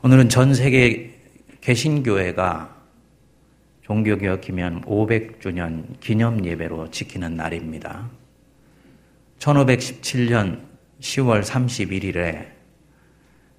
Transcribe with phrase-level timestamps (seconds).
[0.00, 1.10] 오늘은 전 세계
[1.60, 2.72] 개신교회가
[3.82, 8.08] 종교개혁 기념 500주년 기념 예배로 지키는 날입니다.
[9.40, 10.60] 1517년
[11.00, 12.46] 10월 31일에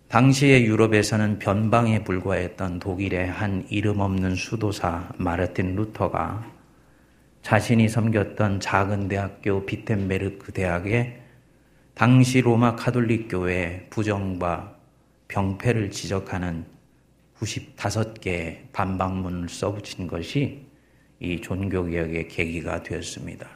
[0.07, 6.49] 당시의 유럽에서는 변방에 불과했던 독일의 한 이름 없는 수도사 마르틴 루터가
[7.41, 11.19] 자신이 섬겼던 작은 대학교 비텐베르크 대학에
[11.95, 14.78] 당시 로마 카톨릭 교회 부정과
[15.29, 16.65] 병폐를 지적하는
[17.39, 20.65] 95개의 반박문을 써붙인 것이
[21.21, 23.47] 이 종교개혁의 계기가 되었습니다.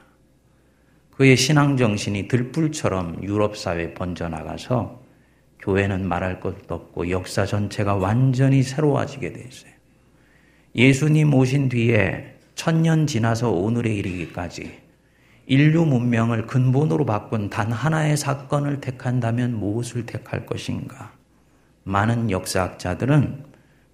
[1.12, 5.04] 그의 신앙정신이 들불처럼 유럽 사회에 번져나가서
[5.60, 9.72] 교회는 말할 것도 없고 역사 전체가 완전히 새로워지게 됐어요.
[10.76, 14.82] 예수님 오신 뒤에 천년 지나서 오늘에 이르기까지
[15.46, 21.23] 인류 문명을 근본으로 바꾼 단 하나의 사건을 택한다면 무엇을 택할 것인가?
[21.84, 23.46] 많은 역사학자들은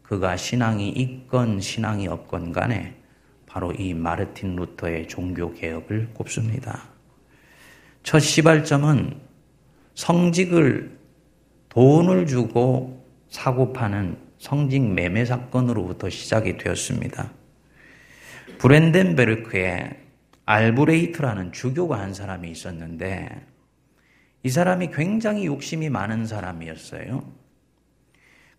[0.04, 2.96] 그가 신앙이 있건 신앙이 없건 간에
[3.46, 6.90] 바로 이 마르틴 루터의 종교 개혁을 꼽습니다.
[8.04, 9.20] 첫 시발점은
[9.96, 10.98] 성직을
[11.70, 17.32] 돈을 주고 사고 파는 성직 매매 사건으로부터 시작이 되었습니다.
[18.58, 20.00] 브랜덴베르크에
[20.46, 23.46] 알브레이트라는 주교가 한 사람이 있었는데
[24.44, 27.49] 이 사람이 굉장히 욕심이 많은 사람이었어요.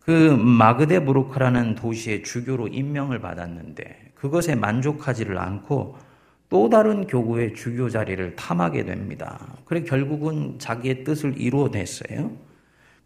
[0.00, 5.96] 그 마그데부르크라는 도시의 주교로 임명을 받았는데 그것에 만족하지를 않고
[6.48, 9.38] 또 다른 교구의 주교 자리를 탐하게 됩니다.
[9.64, 12.32] 그래 결국은 자기의 뜻을 이루어냈어요.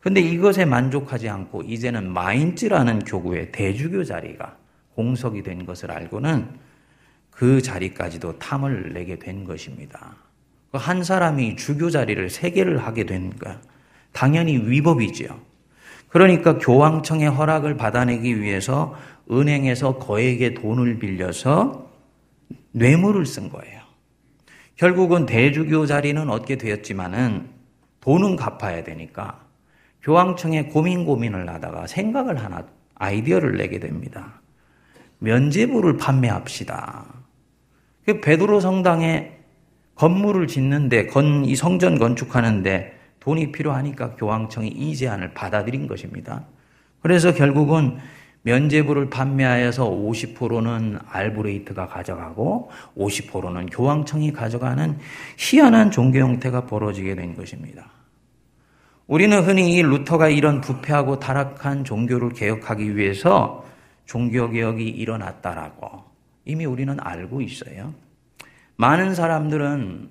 [0.00, 4.56] 근데 이것에 만족하지 않고 이제는 마인츠라는 교구의 대주교 자리가
[4.94, 6.48] 공석이 된 것을 알고는
[7.30, 10.14] 그 자리까지도 탐을 내게 된 것입니다.
[10.70, 13.54] 그한 사람이 주교 자리를 세 개를 하게 된 거,
[14.12, 15.53] 당연히 위법이지요.
[16.14, 18.94] 그러니까 교황청의 허락을 받아내기 위해서
[19.32, 21.90] 은행에서 거액의 돈을 빌려서
[22.70, 23.80] 뇌물을 쓴 거예요.
[24.76, 27.48] 결국은 대주교 자리는 얻게 되었지만은
[28.00, 29.40] 돈은 갚아야 되니까
[30.02, 32.64] 교황청에 고민 고민을 하다가 생각을 하나
[32.94, 34.40] 아이디어를 내게 됩니다.
[35.18, 37.06] 면제부를 판매합시다.
[38.06, 39.32] 그 베드로 성당에
[39.96, 42.93] 건물을 짓는데 건 이 성전 건축하는데
[43.24, 46.44] 돈이 필요하니까 교황청이 이 제안을 받아들인 것입니다.
[47.00, 47.98] 그래서 결국은
[48.42, 54.98] 면제부를 판매하여서 50%는 알브레이트가 가져가고 50%는 교황청이 가져가는
[55.38, 57.86] 희한한 종교 형태가 벌어지게 된 것입니다.
[59.06, 63.64] 우리는 흔히 루터가 이런 부패하고 타락한 종교를 개혁하기 위해서
[64.04, 66.04] 종교개혁이 일어났다라고
[66.44, 67.94] 이미 우리는 알고 있어요.
[68.76, 70.08] 많은 사람들은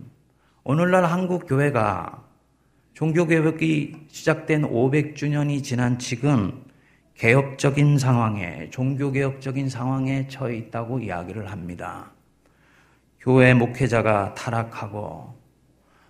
[0.63, 2.22] 오늘날 한국 교회가
[2.93, 6.61] 종교개혁이 시작된 500주년이 지난 지금
[7.15, 12.11] 개혁적인 상황에, 종교개혁적인 상황에 처해 있다고 이야기를 합니다.
[13.19, 15.33] 교회 목회자가 타락하고,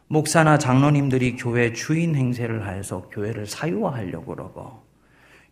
[0.08, 4.84] 목사나 장로님들이 교회 주인 행세를 하여서 교회를 사유화하려고 그러고,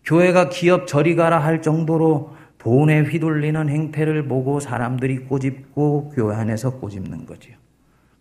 [0.03, 7.25] 교회가 기업 저리 가라 할 정도로 돈에 휘둘리는 행태를 보고 사람들이 꼬집고 교회 안에서 꼬집는
[7.25, 7.56] 거지요.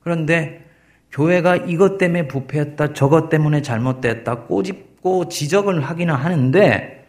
[0.00, 0.69] 그런데
[1.12, 7.06] 교회가 이것 때문에 부패했다, 저것 때문에 잘못됐다, 꼬집고 지적을 하기는 하는데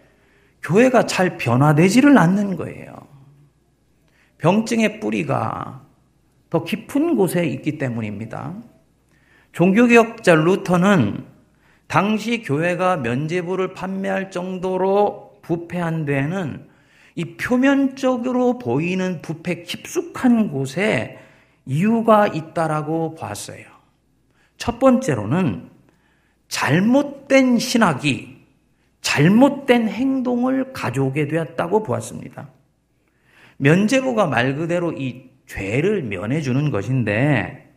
[0.63, 2.93] 교회가 잘 변화되지를 않는 거예요.
[4.39, 5.85] 병증의 뿌리가
[6.49, 8.55] 더 깊은 곳에 있기 때문입니다.
[9.53, 11.25] 종교개혁자 루터는
[11.87, 16.67] 당시 교회가 면제부를 판매할 정도로 부패한 데에는
[17.15, 21.19] 이 표면적으로 보이는 부패 깊숙한 곳에
[21.65, 23.80] 이유가 있다라고 봤어요.
[24.61, 25.71] 첫 번째로는
[26.47, 28.37] 잘못된 신학이
[29.01, 32.47] 잘못된 행동을 가져오게 되었다고 보았습니다.
[33.57, 37.73] 면제부가 말 그대로 이 죄를 면해주는 것인데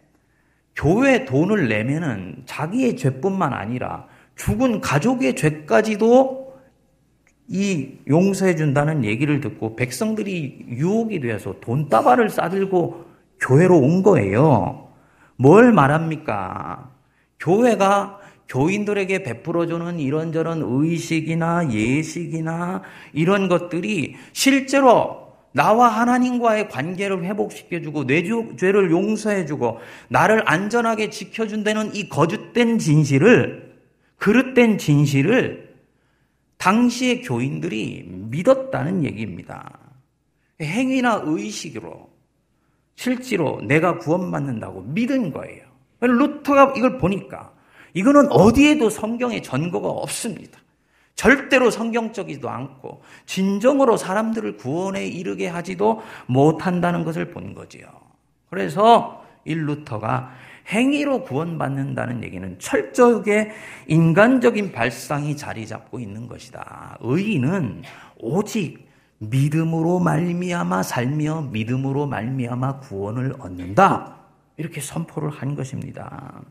[0.77, 4.07] 교회 돈을 내면은 자기의 죄뿐만 아니라
[4.37, 6.55] 죽은 가족의 죄까지도
[7.49, 13.07] 이 용서해 준다는 얘기를 듣고 백성들이 유혹이 되어서 돈다발을 싸들고
[13.41, 14.84] 교회로 온 거예요.
[15.37, 16.91] 뭘 말합니까?
[17.41, 22.83] 교회가 교인들에게 베풀어주는 이런저런 의식이나 예식이나
[23.13, 28.25] 이런 것들이 실제로 나와 하나님과의 관계를 회복시켜주고 내
[28.57, 29.79] 죄를 용서해주고
[30.09, 33.75] 나를 안전하게 지켜준다는 이 거짓된 진실을
[34.17, 35.75] 그릇된 진실을
[36.59, 39.79] 당시의 교인들이 믿었다는 얘기입니다.
[40.61, 42.14] 행위나 의식으로
[42.97, 45.65] 실제로 내가 구원받는다고 믿은 거예요.
[46.01, 47.53] 루터가 이걸 보니까
[47.95, 50.59] 이거는 어디에도 성경에 전거가 없습니다.
[51.15, 57.87] 절대로 성경적이지도 않고 진정으로 사람들을 구원에 이르게 하지도 못한다는 것을 본 거지요.
[58.51, 60.33] 그래서 일루터가
[60.69, 63.53] 행위로 구원받는다는 얘기는 철저하게
[63.87, 66.99] 인간적인 발상이 자리 잡고 있는 것이다.
[67.01, 67.83] 의인은
[68.19, 68.89] 오직
[69.19, 74.17] 믿음으로 말미암아 살며 믿음으로 말미암아 구원을 얻는다.
[74.57, 76.43] 이렇게 선포를 한 것입니다.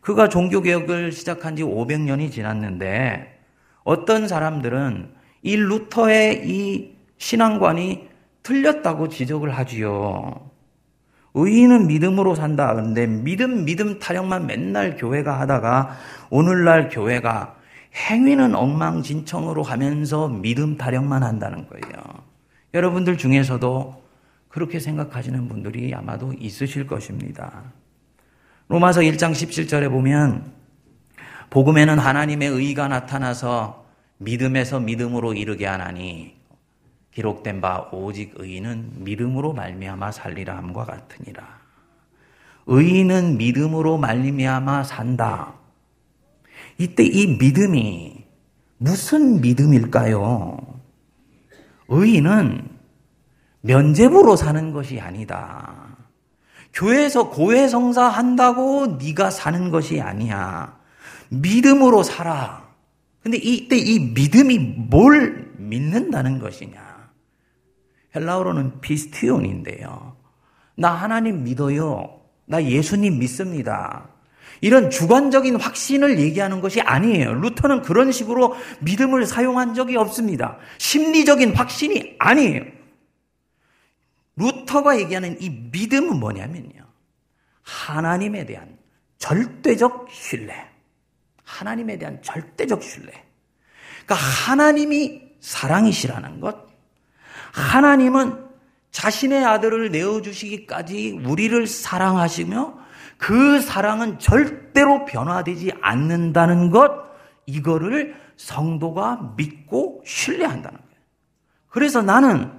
[0.00, 3.40] 그가 종교 개혁을 시작한 지 500년이 지났는데
[3.84, 8.08] 어떤 사람들은 이 루터의 이 신앙관이
[8.42, 10.48] 틀렸다고 지적을 하지요.
[11.34, 12.74] 의인은 믿음으로 산다.
[12.74, 15.96] 근데 믿음, 믿음 타령만 맨날 교회가 하다가
[16.30, 17.57] 오늘날 교회가
[17.98, 22.04] 행위는 엉망진창으로 하면서 믿음 타령만 한다는 거예요.
[22.74, 24.02] 여러분들 중에서도
[24.48, 27.64] 그렇게 생각하시는 분들이 아마도 있으실 것입니다.
[28.68, 30.52] 로마서 1장 17절에 보면
[31.50, 33.86] 복음에는 하나님의 의가 나타나서
[34.18, 36.36] 믿음에서 믿음으로 이르게 하나니
[37.12, 41.42] 기록된 바 오직 의인은 믿음으로 말미암아 살리라 함과 같으니라.
[42.66, 45.54] 의인은 믿음으로 말미암아 산다.
[46.78, 48.24] 이때 이 믿음이
[48.78, 50.80] 무슨 믿음일까요?
[51.88, 52.68] 의인은
[53.62, 55.96] 면제부로 사는 것이 아니다.
[56.72, 60.78] 교회에서 고해 성사 한다고 네가 사는 것이 아니야.
[61.30, 62.68] 믿음으로 살아.
[63.22, 67.10] 근데 이때 이 믿음이 뭘 믿는다는 것이냐?
[68.14, 70.16] 헬라어로는 피스티온인데요.
[70.76, 72.20] 나 하나님 믿어요.
[72.46, 74.08] 나 예수님 믿습니다.
[74.60, 77.34] 이런 주관적인 확신을 얘기하는 것이 아니에요.
[77.34, 80.58] 루터는 그런 식으로 믿음을 사용한 적이 없습니다.
[80.78, 82.64] 심리적인 확신이 아니에요.
[84.36, 86.86] 루터가 얘기하는 이 믿음은 뭐냐면요.
[87.62, 88.78] 하나님에 대한
[89.18, 90.54] 절대적 신뢰.
[91.44, 93.12] 하나님에 대한 절대적 신뢰.
[94.04, 96.68] 그러니까 하나님이 사랑이시라는 것.
[97.52, 98.46] 하나님은
[98.90, 102.78] 자신의 아들을 내어주시기까지 우리를 사랑하시며
[103.18, 107.06] 그 사랑은 절대로 변화되지 않는다는 것.
[107.46, 111.02] 이거를 성도가 믿고 신뢰한다는 거예요.
[111.68, 112.50] 그래서 나는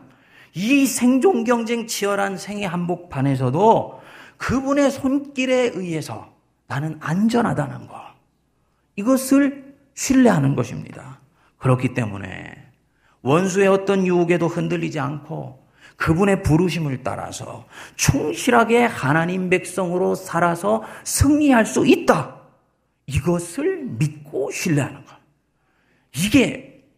[0.53, 4.01] 이 생존 경쟁 치열한 생애 한복판에서도
[4.37, 6.33] 그분의 손길에 의해서
[6.67, 7.95] 나는 안전하다는 것.
[8.95, 11.19] 이것을 신뢰하는 것입니다.
[11.57, 12.55] 그렇기 때문에
[13.21, 15.67] 원수의 어떤 유혹에도 흔들리지 않고
[15.99, 17.65] 그분의 부르심을 따라서
[17.95, 22.37] 충실하게 하나님 백성으로 살아서 승리할 수 있다.
[23.05, 25.15] 이것을 믿고 신뢰하는 것.
[26.15, 26.89] 이게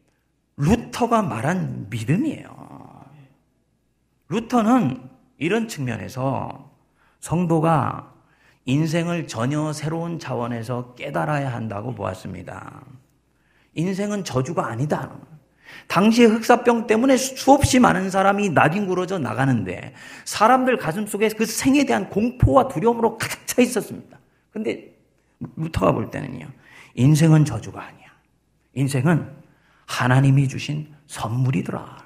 [0.55, 3.05] 루터가 말한 믿음이에요.
[4.29, 6.71] 루터는 이런 측면에서
[7.19, 8.13] 성도가
[8.65, 12.83] 인생을 전혀 새로운 차원에서 깨달아야 한다고 보았습니다.
[13.73, 15.17] 인생은 저주가 아니다.
[15.87, 19.93] 당시의 흑사병 때문에 수없이 많은 사람이 나뒹굴어져 나가는데
[20.25, 24.17] 사람들 가슴 속에 그 생에 대한 공포와 두려움으로 가득 차 있었습니다.
[24.51, 24.95] 근데
[25.55, 26.47] 루터가 볼 때는요.
[26.95, 28.07] 인생은 저주가 아니야.
[28.73, 29.29] 인생은
[29.85, 32.00] 하나님이 주신 선물이더라.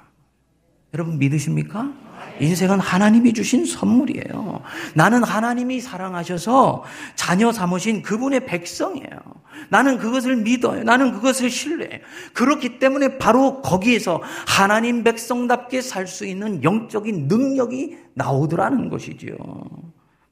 [0.96, 1.92] 여러분 믿으십니까?
[2.40, 4.62] 인생은 하나님이 주신 선물이에요.
[4.94, 6.84] 나는 하나님이 사랑하셔서
[7.14, 9.20] 자녀 삼으신 그분의 백성이에요.
[9.68, 10.84] 나는 그것을 믿어요.
[10.84, 12.00] 나는 그것을 신뢰해요.
[12.32, 19.36] 그렇기 때문에 바로 거기에서 하나님 백성답게 살 수 있는 영적인 능력이 나오더라는 것이지요.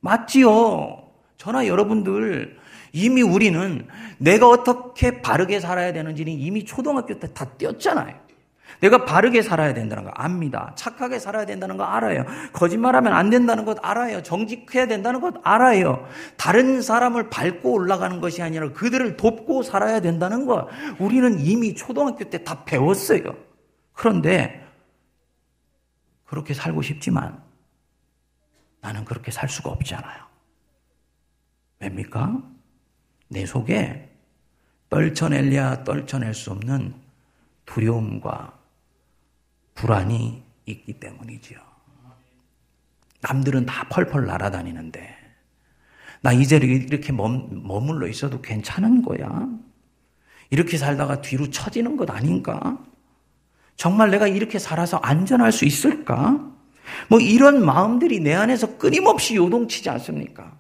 [0.01, 1.03] 맞지요?
[1.37, 2.57] 저나 여러분들
[2.93, 3.87] 이미 우리는
[4.19, 8.24] 내가 어떻게 바르게 살아야 되는지는 이미 초등학교 때 다 띄었잖아요.
[8.81, 10.73] 내가 바르게 살아야 된다는 거 압니다.
[10.77, 12.25] 착하게 살아야 된다는 거 알아요.
[12.53, 14.23] 거짓말하면 안 된다는 것 알아요.
[14.23, 16.07] 정직해야 된다는 것 알아요.
[16.37, 22.45] 다른 사람을 밟고 올라가는 것이 아니라 그들을 돕고 살아야 된다는 것 우리는 이미 초등학교 때
[22.45, 23.23] 다 배웠어요.
[23.95, 24.67] 그런데
[26.27, 27.43] 그렇게 살고 싶지만
[28.81, 30.25] 나는 그렇게 살 수가 없잖아요.
[31.81, 32.43] 왜입니까?
[33.29, 34.11] 내 속에
[34.91, 36.95] 떨쳐낼래야 떨쳐낼 수 없는
[37.67, 38.53] 두려움과
[39.75, 41.59] 불안이 있기 때문이지요.
[43.21, 45.17] 남들은 다 펄펄 날아다니는데
[46.21, 49.49] 나 이제 이렇게 머물러 있어도 괜찮은 거야?
[50.51, 52.79] 이렇게 살다가 뒤로 처지는 것 아닌가?
[53.77, 56.51] 정말 내가 이렇게 살아서 안전할 수 있을까?
[57.09, 60.59] 뭐 이런 마음들이 내 안에서 끊임없이 요동치지 않습니까?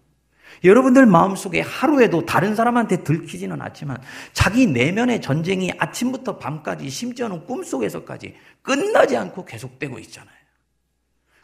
[0.65, 3.99] 여러분들 마음속에 하루에도 다른 사람한테 들키지는 않지만
[4.33, 10.35] 자기 내면의 전쟁이 아침부터 밤까지 심지어는 꿈속에서까지 끝나지 않고 계속되고 있잖아요.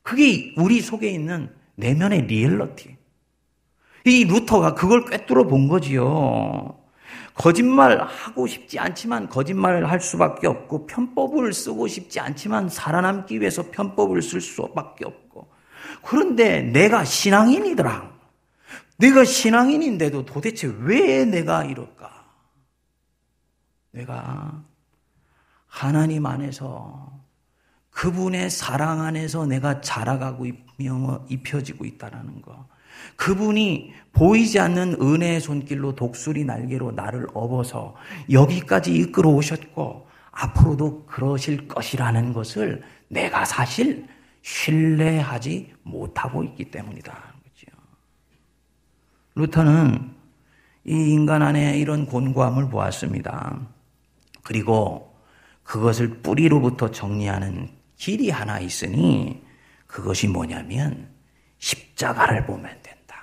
[0.03, 2.97] 그게 우리 속에 있는 내면의 리얼러티.
[4.07, 6.79] 이 루터가 그걸 꿰뚫어 본 거지요.
[7.35, 14.23] 거짓말 하고 싶지 않지만 거짓말을 할 수밖에 없고 편법을 쓰고 싶지 않지만 살아남기 위해서 편법을
[14.23, 15.49] 쓸 수밖에 없고
[16.03, 18.10] 그런데 내가 신앙인이더라.
[19.01, 22.11] 내가 신앙인인데도 도대체 왜 내가 이럴까?
[23.93, 24.63] 내가
[25.67, 27.19] 하나님 안에서
[27.89, 30.47] 그분의 사랑 안에서 내가 자라가고
[31.29, 32.69] 입혀지고 있다는 거.
[33.17, 37.95] 그분이 보이지 않는 은혜의 손길로 독수리 날개로 나를 업어서
[38.31, 44.07] 여기까지 이끌어 오셨고 앞으로도 그러실 것이라는 것을 내가 사실
[44.43, 47.30] 신뢰하지 못하고 있기 때문이다.
[49.41, 50.15] 루터는
[50.85, 53.59] 이 인간 안에 이런 곤고함을 보았습니다.
[54.43, 55.17] 그리고
[55.63, 59.43] 그것을 뿌리로부터 정리하는 길이 하나 있으니
[59.87, 61.09] 그것이 뭐냐면
[61.59, 63.17] 십자가를 보면 된다.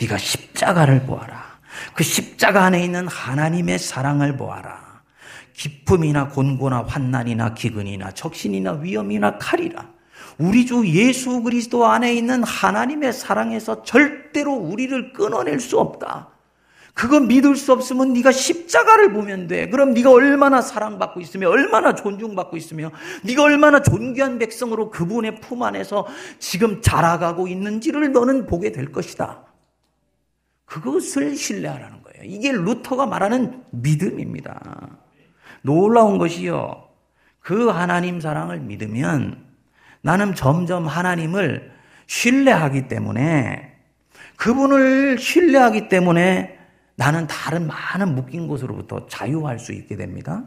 [0.00, 1.58] 네가 십자가를 보아라.
[1.94, 5.02] 그 십자가 안에 있는 하나님의 사랑을 보아라.
[5.54, 9.95] 기쁨이나 곤고나 환난이나 기근이나 적신이나 위험이나 칼이라.
[10.38, 16.28] 우리 주 예수 그리스도 안에 있는 하나님의 사랑에서 절대로 우리를 끊어낼 수 없다.
[16.96, 19.68] 그거 믿을 수 없으면 네가 십자가를 보면 돼.
[19.68, 22.90] 그럼 네가 얼마나 사랑받고 있으며 얼마나 존중받고 있으며
[23.22, 26.06] 네가 얼마나 존귀한 백성으로 그분의 품 안에서
[26.38, 29.44] 지금 자라가고 있는지를 너는 보게 될 것이다.
[30.64, 32.24] 그것을 신뢰하라는 거예요.
[32.24, 34.98] 이게 루터가 말하는 믿음입니다.
[35.60, 36.88] 놀라운 것이요.
[37.40, 39.45] 그 하나님 사랑을 믿으면
[40.06, 41.72] 나는 점점 하나님을
[42.06, 43.72] 신뢰하기 때문에
[44.36, 46.56] 그분을 신뢰하기 때문에
[46.94, 50.44] 나는 다른 많은 묶인 것으로부터 자유할 수 있게 됩니다.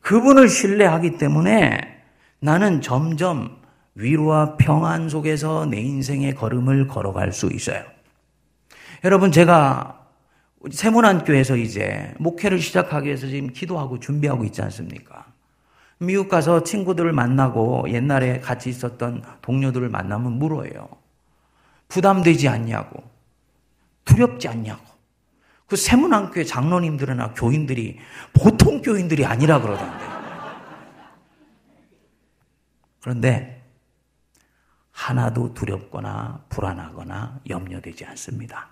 [0.00, 2.00] 그분을 신뢰하기 때문에
[2.40, 3.60] 나는 점점
[3.94, 7.84] 위로와 평안 속에서 내 인생의 걸음을 걸어갈 수 있어요.
[9.04, 10.06] 여러분, 제가
[10.70, 15.26] 세문안교에서 이제 목회를 시작하기 위해서 지금 기도하고 준비하고 있지 않습니까?
[15.98, 20.88] 미국 가서 친구들을 만나고 옛날에 같이 있었던 동료들을 만나면 물어요.
[21.88, 23.02] 부담되지 않냐고.
[24.04, 24.86] 두렵지 않냐고.
[25.66, 27.98] 그 세문안교회 장로님들이나 교인들이
[28.32, 30.04] 보통 교인들이 아니라 그러던데.
[33.00, 33.62] 그런데
[34.92, 38.68] 하나도 두렵거나 불안하거나 염려되지 않습니다.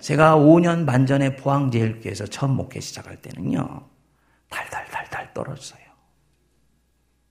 [0.00, 3.86] 제가 5년 반 전에 포항제일교에서 처음 목회 시작할 때는요,
[4.48, 5.91] 달달달달 떨었어요.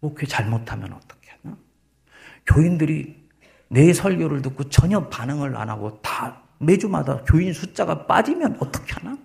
[0.02, 1.56] 목회 잘못하면 어떻게 하나?
[2.46, 3.22] 교인들이
[3.70, 9.18] 내 설교를 듣고 전혀 반응을 안 하고 다 매주마다 교인 숫자가 빠지면 어떻게 하나?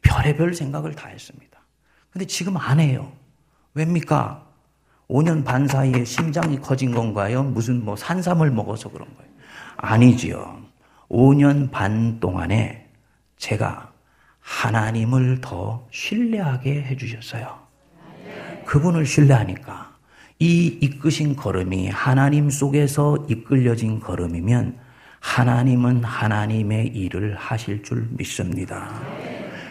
[0.00, 1.60] 별의별 생각을 다 했습니다.
[2.10, 3.12] 근데 지금 안 해요.
[3.74, 4.46] 왜입니까?
[5.08, 7.42] 5년 반 사이에 심장이 커진 건가요?
[7.42, 9.30] 무슨 뭐 산삼을 먹어서 그런 거예요?
[9.76, 10.62] 아니지요.
[11.08, 12.88] 5년 반 동안에
[13.36, 13.92] 제가
[14.40, 17.60] 하나님을 더 신뢰하게 해주셨어요.
[18.64, 19.91] 그분을 신뢰하니까
[20.42, 24.76] 이 이끄신 걸음이 하나님 속에서 이끌려진 걸음이면
[25.20, 28.90] 하나님은 하나님의 일을 하실 줄 믿습니다.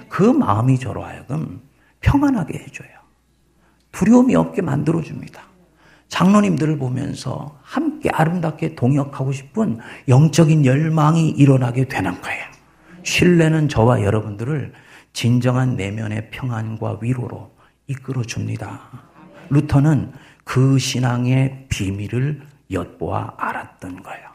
[0.07, 1.59] 그 마음이 저로 하여금
[1.99, 2.89] 평안하게 해줘요.
[3.91, 5.41] 두려움이 없게 만들어줍니다.
[6.07, 12.45] 장로님들을 보면서 함께 아름답게 동역하고 싶은 영적인 열망이 일어나게 되는 거예요.
[13.03, 14.71] 신뢰는 저와 여러분들을
[15.11, 17.51] 진정한 내면의 평안과 위로로
[17.87, 18.79] 이끌어 줍니다.
[19.49, 24.29] 루터는 그 신앙의 비밀을 엿보아 알았던 거예요.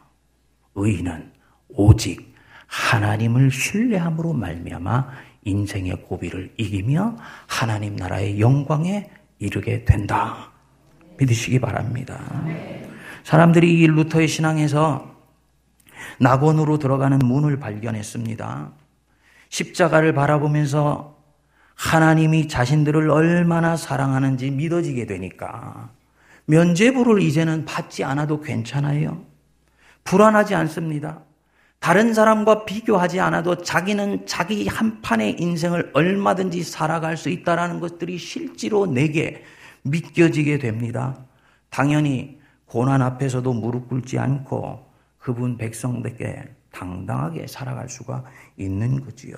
[0.75, 1.31] 의인은
[1.69, 2.35] 오직
[2.67, 5.07] 하나님을 신뢰함으로 말미암아
[5.43, 7.15] 인생의 고비를 이기며
[7.47, 9.09] 하나님 나라의 영광에
[9.39, 10.51] 이르게 된다.
[11.17, 12.19] 믿으시기 바랍니다.
[13.23, 15.15] 사람들이 이 루터의 신앙에서
[16.19, 18.71] 낙원으로 들어가는 문을 발견했습니다.
[19.49, 21.17] 십자가를 바라보면서
[21.75, 25.91] 하나님이 자신들을 얼마나 사랑하는지 믿어지게 되니까
[26.47, 29.23] 면죄부를 이제는 받지 않아도 괜찮아요.
[30.03, 31.21] 불안하지 않습니다.
[31.79, 38.85] 다른 사람과 비교하지 않아도 자기는 자기 한 판의 인생을 얼마든지 살아갈 수 있다라는 것들이 실제로
[38.85, 39.43] 내게
[39.83, 41.17] 믿겨지게 됩니다.
[41.69, 44.87] 당연히 고난 앞에서도 무릎 꿇지 않고
[45.19, 48.23] 그분 백성들께 당당하게 살아갈 수가
[48.57, 49.35] 있는 거지요.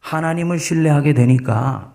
[0.00, 1.94] 하나님을 신뢰하게 되니까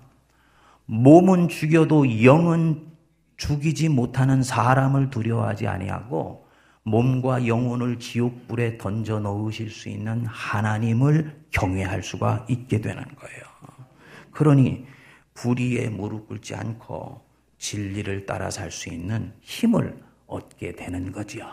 [0.86, 2.95] 몸은 죽여도 영은
[3.38, 6.46] 죽이지 못하는 사람을 두려워하지 아니하고
[6.84, 13.42] 몸과 영혼을 지옥불에 던져 넣으실 수 있는 하나님을 경외할 수가 있게 되는 거예요.
[14.32, 14.86] 그러니
[15.34, 17.22] 불의에 무릎 꿇지 않고
[17.58, 21.48] 진리를 따라 살 수 있는 힘을 얻게 되는 거지요.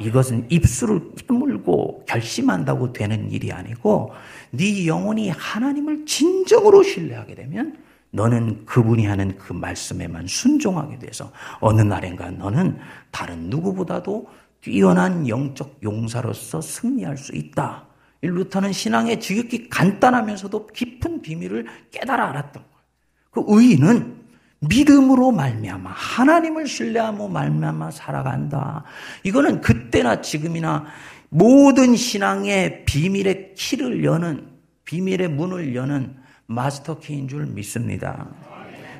[0.00, 4.12] 이것은 입술을 깨물고 결심한다고 되는 일이 아니고
[4.50, 7.78] 네 영혼이 하나님을 진정으로 신뢰하게 되면
[8.14, 12.78] 너는 그분이 하는 그 말씀에만 순종하게 돼서 어느 날인가 너는
[13.10, 14.28] 다른 누구보다도
[14.60, 17.86] 뛰어난 영적 용사로서 승리할 수 있다.
[18.22, 22.84] 루터는 신앙의 지극히 간단하면서도 깊은 비밀을 깨달아 알았던 거예요.
[23.30, 24.22] 그 의인은
[24.60, 28.84] 믿음으로 말미암아 하나님을 신뢰하며 말미암아 살아간다.
[29.24, 30.86] 이거는 그때나 지금이나
[31.28, 34.48] 모든 신앙의 비밀의 키를 여는
[34.84, 38.28] 비밀의 문을 여는 마스터 키인 줄 믿습니다.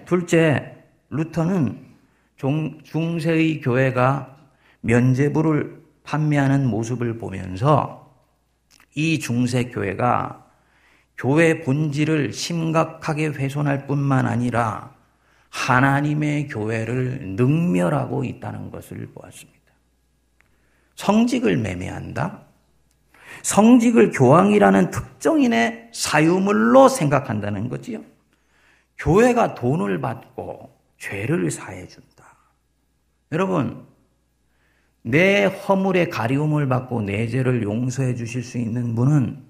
[0.06, 0.76] 둘째,
[1.10, 1.84] 루터는
[2.82, 4.36] 중세의 교회가
[4.80, 8.14] 면제부를 판매하는 모습을 보면서
[8.94, 10.44] 이 중세 교회가
[11.16, 14.94] 교회 본질을 심각하게 훼손할 뿐만 아니라
[15.50, 19.54] 하나님의 교회를 능멸하고 있다는 것을 보았습니다.
[20.96, 22.43] 성직을 매매한다?
[23.44, 28.00] 성직을 교황이라는 특정인의 사유물로 생각한다는 거지요.
[28.96, 32.24] 교회가 돈을 받고 죄를 사해준다.
[33.32, 33.84] 여러분,
[35.02, 39.42] 내 허물의 가리움을 받고 내 죄를 용서해 주실 수 있는 분은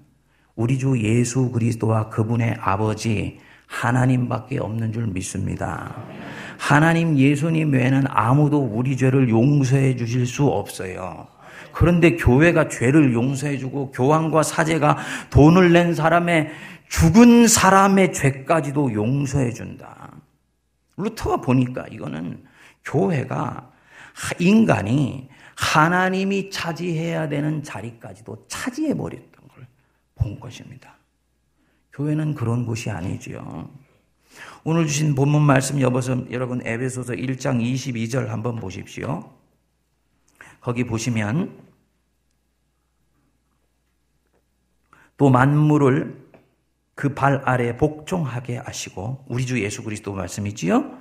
[0.55, 5.95] 우리 주 예수 그리스도와 그분의 아버지 하나님밖에 없는 줄 믿습니다.
[6.57, 11.27] 하나님 예수님 외에는 아무도 우리 죄를 용서해 주실 수 없어요.
[11.75, 14.97] 그런데 교회가 죄를 용서해 주고 교황과 사제가
[15.29, 16.51] 돈을 낸 사람의
[16.87, 20.09] 죽은 사람의 죄까지도 용서해 준다.
[20.95, 22.45] 루터가 보니까 이거는
[22.85, 23.71] 교회가
[24.39, 25.27] 인간이
[25.57, 29.65] 하나님이 차지해야 되는 자리까지도 차지해 버렸던 걸
[30.15, 30.95] 본 것입니다.
[31.93, 33.69] 교회는 그런 곳이 아니지요.
[34.63, 39.29] 오늘 주신 본문 말씀 여보서 여러분 에베소서 1장 22절 한번 보십시오.
[40.61, 41.64] 거기 보시면
[45.17, 46.25] 또 만물을
[46.95, 50.97] 그 발 아래 복종하게 하시고 우리 주 예수 그리스도 말씀이지요.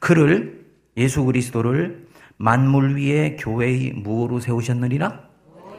[0.00, 5.24] 그를 예수 그리스도를 만물 위에 교회의 무엇로 세우셨느니라?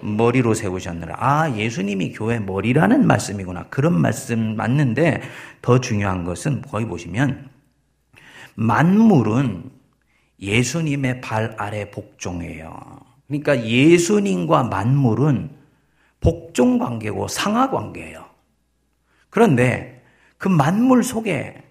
[0.02, 1.16] 머리로 세우셨느라.
[1.20, 3.66] 아, 예수님이 교회 머리라는 말씀이구나.
[3.70, 5.22] 그런 말씀 맞는데
[5.62, 7.50] 더 중요한 것은 거기 보시면
[8.56, 9.72] 만물은
[10.40, 12.80] 예수님의 발 아래 복종해요.
[13.28, 15.57] 그러니까 예수님과 만물은
[16.20, 18.26] 복종 관계고 상하 관계예요.
[19.30, 20.04] 그런데
[20.38, 21.64] 그 만물 속에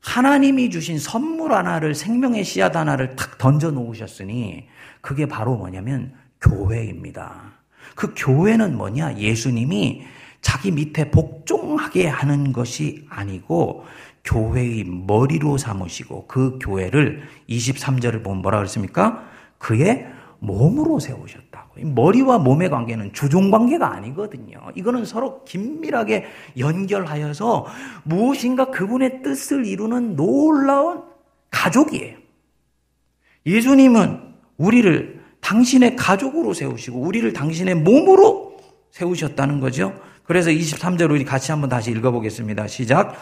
[0.00, 4.68] 하나님이 주신 선물 하나를 생명의 씨앗 하나를 탁 던져 놓으셨으니
[5.00, 7.58] 그게 바로 뭐냐면 교회입니다.
[7.94, 9.16] 그 교회는 뭐냐?
[9.18, 10.04] 예수님이
[10.40, 13.84] 자기 밑에 복종하게 하는 것이 아니고
[14.24, 19.24] 교회의 머리로 삼으시고 그 교회를 23절을 보면 뭐라 그랬습니까?
[19.58, 20.06] 그의
[20.40, 21.80] 몸으로 세우셨다고.
[21.80, 24.58] 머리와 몸의 관계는 주종 관계가 아니거든요.
[24.74, 26.26] 이거는 서로 긴밀하게
[26.58, 27.66] 연결하여서
[28.04, 31.02] 무엇인가 그분의 뜻을 이루는 놀라운
[31.50, 32.16] 가족이에요.
[33.46, 34.20] 예수님은
[34.58, 38.58] 우리를 당신의 가족으로 세우시고 우리를 당신의 몸으로
[38.90, 39.94] 세우셨다는 거죠.
[40.28, 42.66] 그래서 23절 우리 같이 한번 다시 읽어보겠습니다.
[42.68, 43.16] 시작.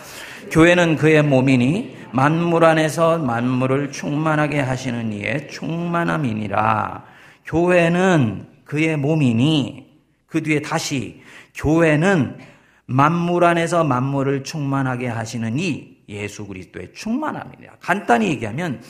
[0.50, 7.04] 교회는 그의 몸이니 만물 안에서 만물을 충만하게 하시는 이의 충만함이니라.
[7.44, 9.86] 교회는 그의 몸이니
[10.26, 11.22] 그 뒤에 다시
[11.54, 12.38] 교회는
[12.86, 17.74] 만물 안에서 만물을 충만하게 하시는 이 예수 그리스도의 충만함이니라.
[17.78, 18.82] 간단히 얘기하면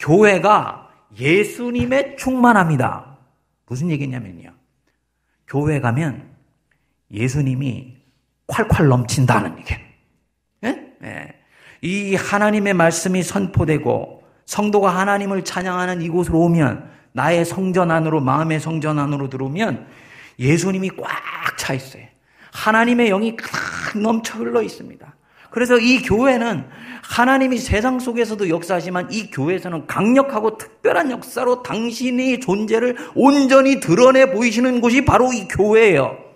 [0.00, 3.16] 교회가 예수님의 충만합니다.
[3.66, 4.50] 무슨 얘기냐면요.
[5.46, 6.29] 교회 가면
[7.12, 7.96] 예수님이
[8.48, 9.80] 콸콸 넘친다는 얘기예요.
[10.60, 10.86] 네?
[11.00, 11.34] 네.
[11.82, 19.28] 이 하나님의 말씀이 선포되고 성도가 하나님을 찬양하는 이곳으로 오면 나의 성전 안으로 마음의 성전 안으로
[19.28, 19.86] 들어오면
[20.38, 22.04] 예수님이 꽉 차 있어요.
[22.52, 25.14] 하나님의 영이 꽉 넘쳐 흘러 있습니다.
[25.50, 26.64] 그래서 이 교회는
[27.02, 35.04] 하나님이 세상 속에서도 역사하지만 이 교회에서는 강력하고 특별한 역사로 당신의 존재를 온전히 드러내 보이시는 곳이
[35.04, 36.29] 바로 이 교회예요.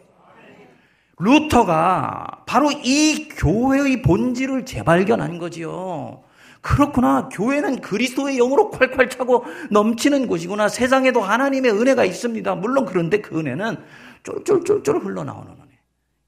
[1.24, 6.22] 루터가 바로 이 교회의 본질을 재발견한 거지요.
[6.60, 7.28] 그렇구나.
[7.30, 10.68] 교회는 그리스도의 영으로 콸콸 차고 넘치는 곳이구나.
[10.68, 12.54] 세상에도 하나님의 은혜가 있습니다.
[12.56, 13.76] 물론 그런데 그 은혜는
[14.22, 15.80] 쫄쫄쫄쫄 흘러나오는 은혜.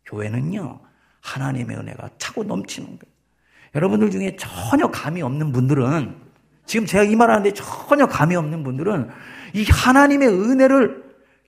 [0.05, 0.81] 교회는요,
[1.21, 3.17] 하나님의 은혜가 차고 넘치는 거예요.
[3.75, 6.15] 여러분들 중에 전혀 감이 없는 분들은
[6.65, 9.09] 지금 제가 이 말하는데 전혀 감이 없는 분들은
[9.55, 11.06] 이 하나님의 은혜를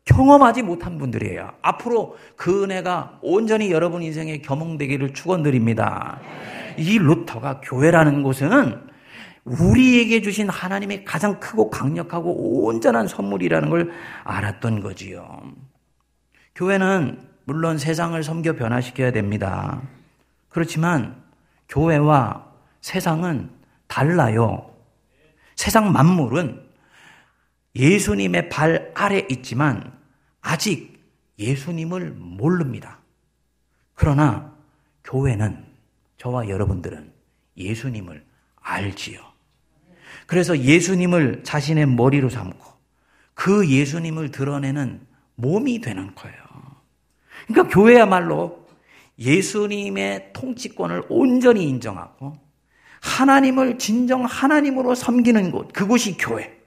[0.09, 1.53] 경험하지 못한 분들이에요.
[1.61, 6.19] 앞으로 그 은혜가 온전히 여러분 인생에 겸응되기를 축원드립니다.
[6.79, 8.89] 이 루터가 교회라는 곳은
[9.45, 13.93] 우리에게 주신 하나님의 가장 크고 강력하고 온전한 선물이라는 걸
[14.25, 15.43] 알았던 거지요.
[16.55, 19.83] 교회는 물론 세상을 섬겨 변화시켜야 됩니다.
[20.49, 21.23] 그렇지만
[21.69, 22.47] 교회와
[22.81, 23.51] 세상은
[23.87, 24.71] 달라요.
[25.55, 26.63] 세상 만물은
[27.75, 29.98] 예수님의 발 아래 있지만
[30.41, 30.99] 아직
[31.39, 32.99] 예수님을 모릅니다.
[33.95, 34.53] 그러나
[35.05, 35.65] 교회는
[36.19, 37.13] 저와 여러분들은
[37.57, 38.25] 예수님을
[38.57, 39.21] 알지요.
[40.27, 42.65] 그래서 예수님을 자신의 머리로 삼고
[43.35, 45.01] 그 예수님을 드러내는
[45.37, 46.39] 몸이 되는 거예요.
[47.47, 48.67] 그러니까 교회야말로
[49.19, 52.37] 예수님의 통치권을 온전히 인정하고
[53.01, 56.59] 하나님을 진정 하나님으로 섬기는 곳, 그곳이 교회.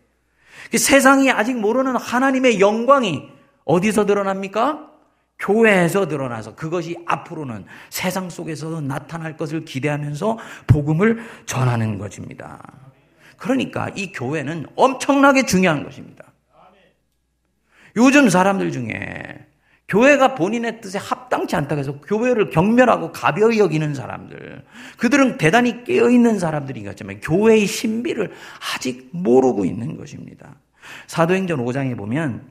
[0.71, 3.29] 그 세상이 아직 모르는 하나님의 영광이
[3.65, 4.89] 어디서 드러납니까?
[5.39, 12.61] 교회에서 드러나서 그것이 앞으로는 세상 속에서도 나타날 것을 기대하면서 복음을 전하는 것입니다.
[13.37, 16.25] 그러니까 이 교회는 엄청나게 중요한 것입니다.
[17.97, 19.47] 요즘 사람들 중에
[19.87, 24.63] 교회가 본인의 뜻에 합당치 않다고 해서 교회를 경멸하고 가벼이 여기는 사람들,
[24.97, 28.31] 그들은 대단히 깨어있는 사람들인 것같지만 교회의 신비를
[28.73, 30.55] 아직 모르고 있는 것입니다.
[31.07, 32.47] 사도행전 5장에 보면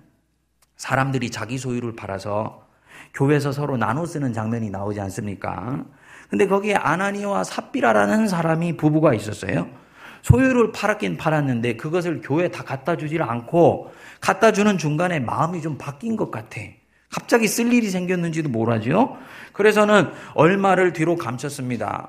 [0.81, 2.66] 사람들이 자기 소유를 팔아서
[3.12, 5.85] 교회에서 서로 나눠 쓰는 장면이 나오지 않습니까?
[6.31, 9.69] 근데 거기에 아나니와 삽비라라는 사람이 부부가 있었어요.
[10.23, 16.16] 소유를 팔았긴 팔았는데 그것을 교회에 다 갖다 주질 않고 갖다 주는 중간에 마음이 좀 바뀐
[16.16, 16.62] 것 같아.
[17.11, 19.19] 갑자기 쓸 일이 생겼는지도 모르죠.
[19.53, 22.09] 그래서는 얼마를 뒤로 감췄습니다.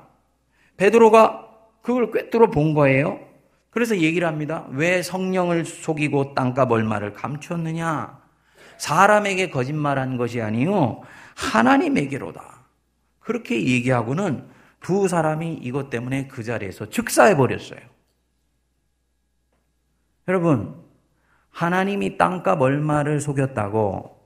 [0.78, 1.46] 베드로가
[1.82, 3.20] 그걸 꿰뚫어 본 거예요.
[3.68, 4.64] 그래서 얘기를 합니다.
[4.70, 8.21] 왜 성령을 속이고 땅값 얼마를 감췄느냐?
[8.82, 11.02] 사람에게 거짓말한 것이 아니요
[11.36, 12.64] 하나님에게로다.
[13.20, 14.48] 그렇게 얘기하고는
[14.80, 17.78] 두 사람이 이것 때문에 그 자리에서 즉사해 버렸어요.
[20.26, 20.82] 여러분,
[21.50, 24.20] 하나님이 땅값 얼마를 속였다고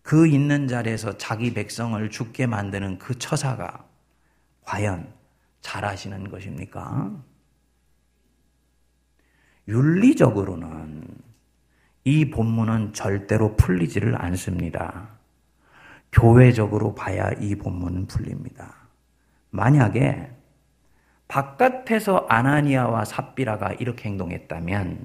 [0.00, 3.84] 그 있는 자리에서 자기 백성을 죽게 만드는 그 처사가
[4.62, 5.12] 과연
[5.60, 7.22] 잘하시는 것입니까?
[9.68, 11.17] 윤리적으로는
[12.08, 15.10] 이 본문은 절대로 풀리지를 않습니다.
[16.10, 18.76] 교회적으로 봐야 이 본문은 풀립니다.
[19.50, 20.30] 만약에
[21.28, 25.04] 바깥에서 아나니아와 삽비라가 이렇게 행동했다면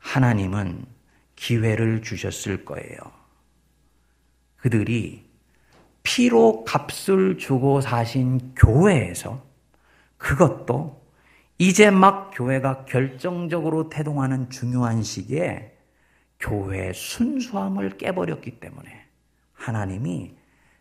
[0.00, 0.84] 하나님은
[1.34, 2.98] 기회를 주셨을 거예요.
[4.58, 5.24] 그들이
[6.02, 9.42] 피로 값을 주고 사신 교회에서
[10.18, 11.02] 그것도
[11.56, 15.72] 이제 막 교회가 결정적으로 태동하는 중요한 시기에
[16.42, 19.06] 교회의 순수함을 깨버렸기 때문에
[19.54, 20.36] 하나님이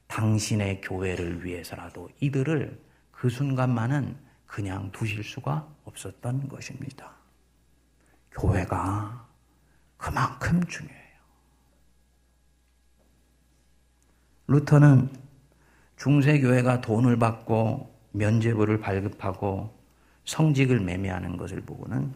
[0.08, 7.13] 당신의 교회를 위해서라도 이들을 그 순간만은 그냥 두실 수가 없었던 것입니다.
[8.32, 9.28] 교회가
[9.97, 11.02] 그만큼 중요해요.
[14.47, 15.10] 루터는
[15.97, 19.80] 중세교회가 돈을 받고 면죄부를 발급하고
[20.26, 22.13] 성직을 매매하는 것을 보고는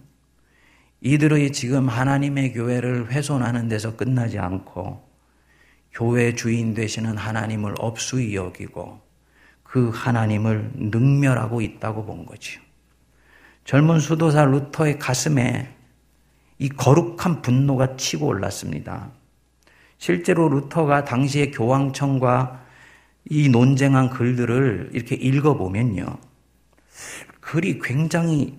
[1.02, 5.04] 이들의 지금 하나님의 교회를 훼손하는 데서 끝나지 않고
[5.92, 9.02] 교회 주인 되시는 하나님을 업수히 여기고
[9.64, 12.62] 그 하나님을 능멸하고 있다고 본 거지요.
[13.66, 15.74] 젊은 수도사 루터의 가슴에
[16.60, 19.12] 이 거룩한 분노가 치고 올랐습니다.
[19.98, 22.64] 실제로 루터가 당시의 교황청과
[23.30, 26.06] 이 논쟁한 글들을 이렇게 읽어보면요.
[27.40, 28.58] 글이 굉장히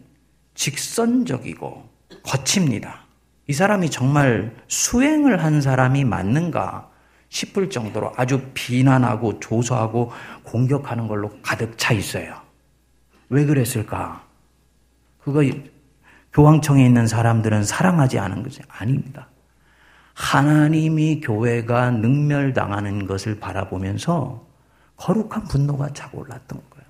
[0.55, 1.96] 직선적이고
[2.27, 3.07] 거칩니다.
[3.49, 6.91] 이 사람이 정말 수행을 한 사람이 맞는가
[7.29, 10.13] 싶을 정도로 아주 비난하고 조소하고
[10.43, 12.35] 공격하는 걸로 가득 차 있어요.
[13.29, 14.25] 왜 그랬을까?
[15.21, 15.43] 그거
[16.33, 19.29] 교황청에 있는 사람들은 사랑하지 않은 것이 아닙니다.
[20.15, 24.47] 하나님이 교회가 능멸당하는 것을 바라보면서
[24.97, 26.87] 거룩한 분노가 차고 올랐던 거예요.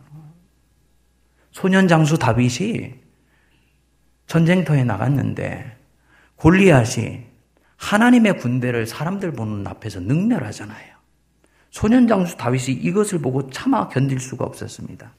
[1.51, 3.06] 소년 장수 다윗이
[4.26, 5.76] 전쟁터에 나갔는데
[6.36, 7.24] 골리앗이
[7.76, 10.96] 하나님의 군대를 사람들 보는 앞에서 능멸하잖아요.
[11.70, 15.12] 소년 장수 다윗이 이것을 보고 차마 견딜 수가 없었습니다.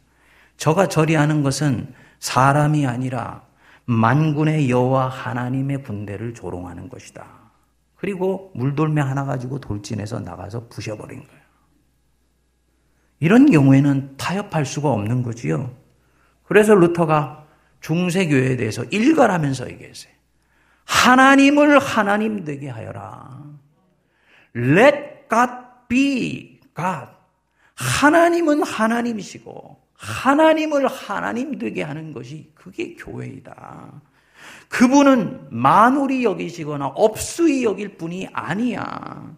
[0.57, 3.43] 저가 저리 하는 것은 사람이 아니라
[3.85, 7.25] 만군의 여호와 하나님의 군대를 조롱하는 것이다.
[7.95, 11.41] 그리고 물돌매 하나 가지고 돌진해서 나가서 부셔버린 거예요.
[13.19, 15.71] 이런 경우에는 타협할 수가 없는 거지요.
[16.43, 17.46] 그래서 루터가
[17.81, 20.11] 중세교회에 대해서 일갈하면서 얘기했어요.
[20.85, 23.43] 하나님을 하나님 되게 하여라.
[24.55, 25.51] Let God
[25.87, 27.11] be God.
[27.75, 34.01] 하나님은 하나님이시고 하나님을 하나님 되게 하는 것이 그게 교회이다.
[34.69, 39.35] 그분은 만홀히 여기시거나 업수히 여길 뿐이 아니야.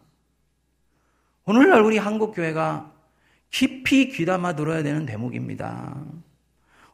[1.46, 2.92] 오늘날 우리 한국 교회가
[3.50, 5.96] 깊이 귀담아 들어야 되는 대목입니다.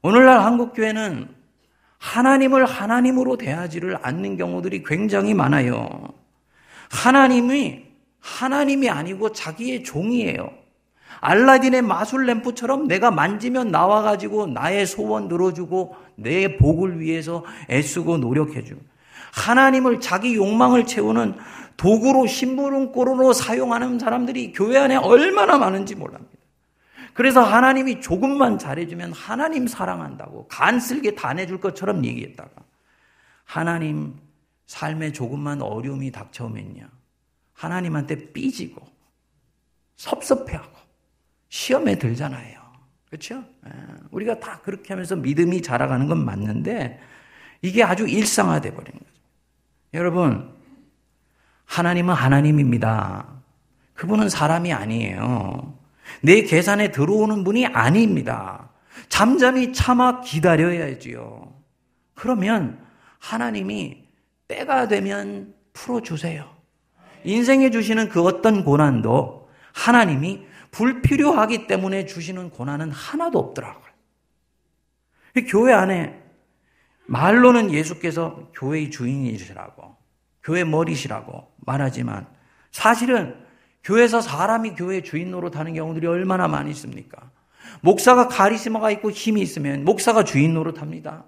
[0.05, 1.27] 오늘날 한국교회는
[1.97, 5.89] 하나님을 하나님으로 대하지를 않는 경우들이 굉장히 많아요.
[6.91, 7.85] 하나님이
[8.19, 10.51] 하나님이 아니고 자기의 종이에요.
[11.21, 18.79] 알라딘의 마술 램프처럼 내가 만지면 나와가지고 나의 소원 들어주고 내 복을 위해서 애쓰고 노력해주고
[19.33, 21.33] 하나님을 자기 욕망을 채우는
[21.77, 26.34] 도구로 심부름꼬로 사용하는 사람들이 교회 안에 얼마나 많은지 몰랍니다.
[27.15, 32.51] 그래서 하나님이 조금만 잘해주면 하나님 사랑한다고 간쓸게 다 내줄 것처럼 얘기했다가
[33.45, 34.19] 하나님
[34.65, 36.89] 삶에 조금만 어려움이 닥쳐오면요.
[37.53, 38.85] 하나님한테 삐지고
[39.95, 40.75] 섭섭해하고
[41.47, 42.59] 시험에 들잖아요.
[43.07, 43.45] 그렇죠?
[44.11, 46.99] 우리가 다 그렇게 하면서 믿음이 자라가는 건 맞는데
[47.61, 49.11] 이게 아주 일상화돼 버린 거죠.
[49.93, 50.53] 여러분,
[51.63, 53.25] 하나님은 하나님입니다.
[53.93, 55.84] 그분은 사람이 아니에요.
[56.21, 58.69] 내 계산에 들어오는 분이 아닙니다.
[59.09, 61.53] 잠잠히 참아 기다려야지요.
[62.13, 62.79] 그러면
[63.19, 64.03] 하나님이
[64.47, 66.49] 때가 되면 풀어주세요.
[67.23, 73.85] 인생에 주시는 그 어떤 고난도 하나님이 불필요하기 때문에 주시는 고난은 하나도 없더라고요.
[75.47, 76.21] 교회 안에
[77.07, 79.95] 말로는 예수께서 교회의 주인이시라고,
[80.43, 82.27] 교회 머리시라고 말하지만
[82.71, 83.44] 사실은
[83.85, 87.29] 교회에서 사람이 교회 주인 노릇하는 경우들이 얼마나 많이 있습니까?
[87.81, 91.23] 목사가 카리스마가 있고 힘이 있으면 목사가 주인 노릇합니다.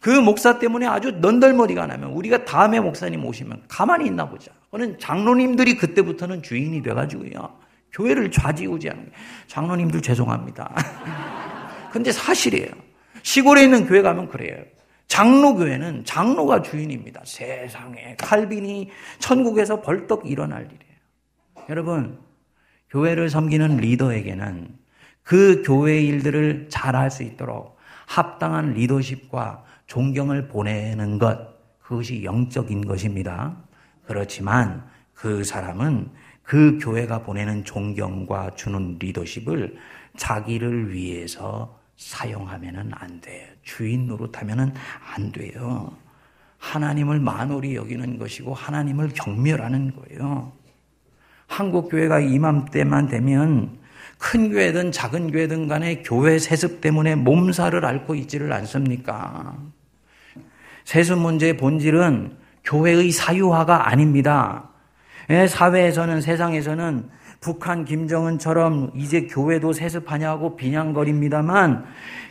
[0.00, 4.50] 그 목사 때문에 아주 넌덜머리가 나면 우리가 다음에 목사님 오시면 가만히 있나 보자.
[4.72, 7.60] 그는 장로님들이 그때부터는 주인이 돼가지고요.
[7.92, 9.16] 교회를 좌지우지하는 거예요.
[9.46, 10.74] 장로님들 죄송합니다.
[11.92, 12.70] 근데 사실이에요.
[13.22, 14.64] 시골에 있는 교회 가면 그래요.
[15.06, 17.20] 장로교회는 장로가 주인입니다.
[17.24, 20.91] 세상에 칼빈이 천국에서 벌떡 일어날 일이에요.
[21.68, 22.18] 여러분,
[22.90, 24.76] 교회를 섬기는 리더에게는
[25.22, 31.38] 그 교회 일들을 잘 할 수 있도록 합당한 리더십과 존경을 보내는 것,
[31.80, 33.56] 그것이 영적인 것입니다.
[34.06, 36.10] 그렇지만 그 사람은
[36.42, 39.76] 그 교회가 보내는 존경과 주는 리더십을
[40.16, 43.46] 자기를 위해서 사용하면 안 돼요.
[43.62, 44.74] 주인 노릇하면
[45.14, 45.96] 안 돼요.
[46.58, 50.52] 하나님을 만홀히 여기는 것이고 하나님을 경멸하는 거예요.
[51.52, 53.78] 한국 교회가 이맘때만 되면
[54.16, 59.54] 큰 교회든 작은 교회든 간에 교회 세습 때문에 몸살을 앓고 있지를 않습니까?
[60.84, 64.70] 세습 문제의 본질은 교회의 사유화가 아닙니다.
[65.28, 67.10] 예, 사회에서는 세상에서는
[67.40, 71.84] 북한 김정은처럼 이제 교회도 세습하냐고 비냥거립니다만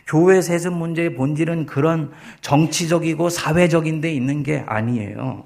[0.06, 5.44] 교회 세습 문제의 본질은 그런 정치적이고 사회적인 데 있는 게 아니에요.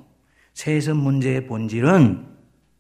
[0.55, 2.36] 세습 문제의 본질은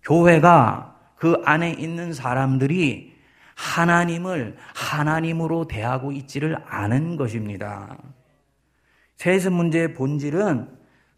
[0.07, 3.14] 교회가 그 안에 있는 사람들이
[3.57, 7.99] 하나님을 하나님으로 대하고 있지를 않은 것입니다.
[9.16, 10.69] 세습 문제의 본질은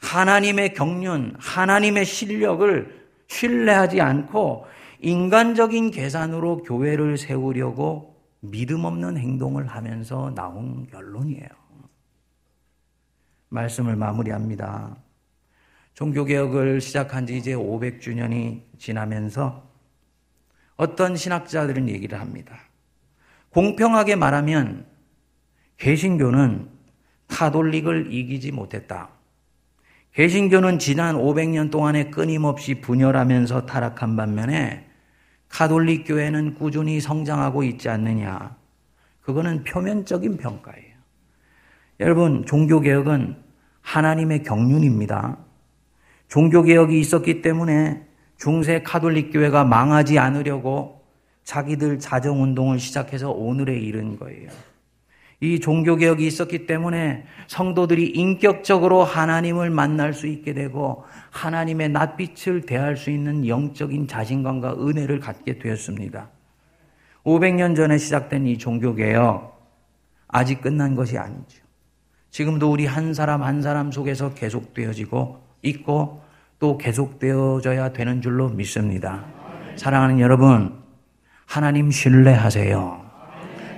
[0.00, 4.66] 하나님의 경륜, 하나님의 실력을 신뢰하지 않고
[5.00, 11.48] 인간적인 계산으로 교회를 세우려고 믿음 없는 행동을 하면서 나온 결론이에요.
[13.48, 14.96] 말씀을 마무리합니다.
[15.98, 19.68] 종교개혁을 시작한 지 이제 500주년이 지나면서
[20.76, 22.56] 어떤 신학자들은 얘기를 합니다.
[23.48, 24.86] 공평하게 말하면
[25.76, 26.68] 개신교는
[27.26, 29.08] 카톨릭을 이기지 못했다.
[30.12, 34.88] 개신교는 지난 500년 동안에 끊임없이 분열하면서 타락한 반면에
[35.48, 38.56] 카톨릭 교회는 꾸준히 성장하고 있지 않느냐.
[39.20, 40.94] 그거는 표면적인 평가예요.
[41.98, 43.42] 여러분, 종교개혁은
[43.80, 45.47] 하나님의 경륜입니다.
[46.28, 51.02] 종교개혁이 있었기 때문에 중세 카톨릭 교회가 망하지 않으려고
[51.44, 54.50] 자기들 자정운동을 시작해서 오늘에 이른 거예요.
[55.40, 63.10] 이 종교개혁이 있었기 때문에 성도들이 인격적으로 하나님을 만날 수 있게 되고 하나님의 낯빛을 대할 수
[63.10, 66.28] 있는 영적인 자신감과 은혜를 갖게 되었습니다.
[67.24, 69.58] 500년 전에 시작된 이 종교개혁,
[70.26, 71.62] 아직 끝난 것이 아니죠.
[72.30, 76.22] 지금도 우리 한 사람 한 사람 속에서 계속되어지고 있고
[76.58, 79.24] 또 계속되어져야 되는 줄로 믿습니다.
[79.76, 80.76] 사랑하는 여러분,
[81.46, 83.06] 하나님 신뢰하세요.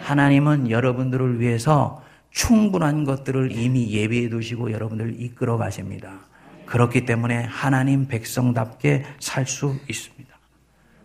[0.00, 6.20] 하나님은 여러분들을 위해서 충분한 것들을 이미 예비해 두시고 여러분들을 이끌어 가십니다.
[6.66, 10.30] 그렇기 때문에 하나님 백성답게 살 수 있습니다.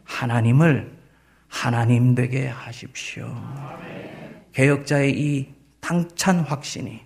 [0.04, 0.92] 하나님을
[1.48, 3.36] 하나님 되게 하십시오.
[4.54, 7.02] 개혁자의 이 당찬 확신이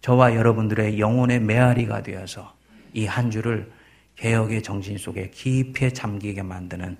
[0.00, 2.54] 저와 여러분들의 영혼의 메아리가 되어서
[2.94, 3.70] 이 한 주를
[4.16, 6.96] 개혁의 정신 속에 깊이 잠기게 만드는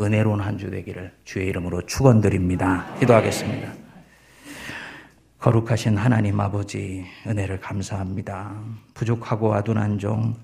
[0.00, 2.94] 은혜로운 한 주 되기를 주의 이름으로 축원드립니다.
[3.00, 3.72] 기도하겠습니다.
[5.38, 8.54] 거룩하신 하나님 아버지 은혜를 감사합니다.
[8.94, 10.34] 부족하고 아둔한 종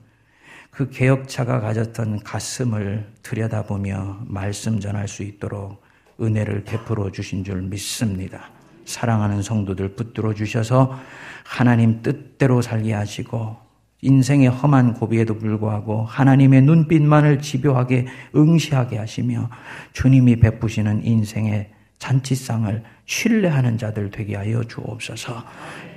[0.71, 5.83] 그 개혁차가 가졌던 가슴을 들여다보며 말씀 전할 수 있도록
[6.21, 8.51] 은혜를 베풀어 주신 줄 믿습니다.
[8.85, 10.97] 사랑하는 성도들 붙들어 주셔서
[11.45, 13.57] 하나님 뜻대로 살게 하시고
[14.01, 19.49] 인생의 험한 고비에도 불구하고 하나님의 눈빛만을 집요하게 응시하게 하시며
[19.93, 25.43] 주님이 베푸시는 인생의 잔치상을 신뢰하는 자들 되게 하여 주옵소서.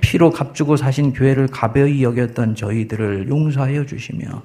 [0.00, 4.42] 피로 값주고 사신 교회를 가벼이 여겼던 저희들을 용서하여 주시며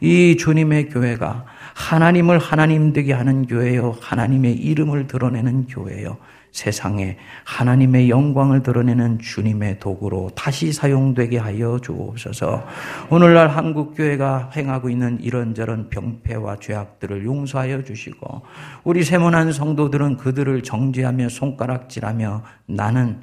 [0.00, 6.16] 이 주님의 교회가 하나님을 하나님 되게 하는 교회요 하나님의 이름을 드러내는 교회요
[6.52, 12.66] 세상에 하나님의 영광을 드러내는 주님의 도구로 다시 사용되게 하여 주옵소서.
[13.10, 18.42] 오늘날 한국 교회가 행하고 있는 이런저런 병폐와 죄악들을 용서하여 주시고
[18.84, 23.20] 우리 세모난 성도들은 그들을 정죄하며 손가락질하며 나는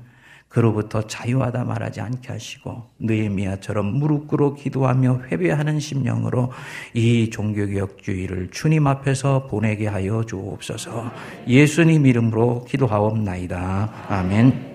[0.53, 6.51] 그로부터 자유하다 말하지 않게 하시고 느헤미야처럼 무릎 꿇어 기도하며 회개하는 심령으로
[6.93, 11.11] 이 종교개혁주의를 주님 앞에서 보내게 하여 주옵소서
[11.47, 13.91] 예수님 이름으로 기도하옵나이다.
[14.09, 14.72] 아멘.